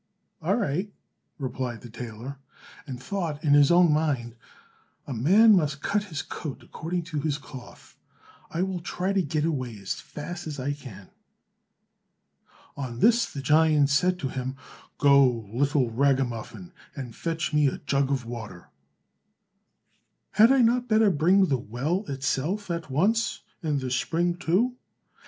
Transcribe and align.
"All 0.41 0.55
right," 0.55 0.91
replied 1.37 1.81
the 1.81 1.89
tailor, 1.91 2.39
and 2.87 2.99
thought, 2.99 3.43
in 3.43 3.53
his 3.53 3.69
own 3.69 3.93
mind, 3.93 4.35
"a 5.05 5.13
man 5.13 5.55
must 5.55 5.83
cut 5.83 6.05
his 6.05 6.23
coat 6.23 6.63
according 6.63 7.03
to 7.03 7.19
his 7.19 7.37
cloth; 7.37 7.99
I 8.49 8.63
will 8.63 8.79
try 8.79 9.13
to 9.13 9.21
get 9.21 9.45
away 9.45 9.77
as 9.77 10.01
fast 10.01 10.47
as 10.47 10.59
I 10.59 10.73
can." 10.73 11.09
On 12.75 12.97
this 12.97 13.31
the 13.31 13.43
giant 13.43 13.91
said 13.91 14.17
to 14.17 14.29
him, 14.29 14.55
"Go, 14.97 15.47
little 15.53 15.91
ragamuffin, 15.91 16.73
and 16.95 17.15
fetch 17.15 17.53
me 17.53 17.67
a 17.67 17.77
jug 17.77 18.09
of 18.09 18.25
water." 18.25 18.69
"Had 20.31 20.51
I 20.51 20.61
not 20.63 20.87
better 20.87 21.11
bring 21.11 21.45
the 21.45 21.59
well 21.59 22.05
itself 22.07 22.71
at 22.71 22.89
once, 22.89 23.41
and 23.61 23.79
the 23.81 23.91
spring 23.91 24.33
too?" 24.35 24.77